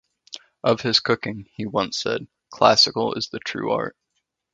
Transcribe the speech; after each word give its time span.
Of 0.63 0.81
his 0.81 0.99
cooking 0.99 1.45
he 1.55 1.67
once 1.67 1.95
said, 2.01 2.25
Classical 2.49 3.13
is 3.13 3.29
the 3.29 3.37
true 3.37 3.71
art. 3.71 3.95